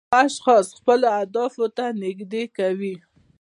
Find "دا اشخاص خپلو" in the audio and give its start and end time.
0.11-1.07